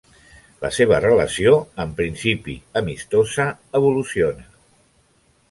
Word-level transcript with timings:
La 0.61 0.69
seva 0.77 1.01
relació, 1.03 1.53
en 1.83 1.91
principi 1.99 2.57
amistosa, 2.83 3.47
evoluciona. 3.83 4.49